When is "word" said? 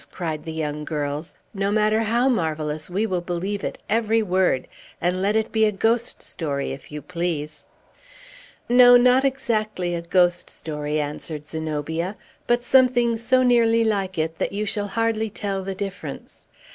4.23-4.67